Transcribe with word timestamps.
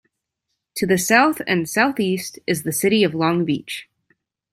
To 0.77 0.87
the 0.87 0.97
south 0.97 1.43
and 1.45 1.69
southeast 1.69 2.39
is 2.47 2.63
the 2.63 2.71
city 2.71 3.03
of 3.03 3.13
Long 3.13 3.45
Beach. 3.45 3.87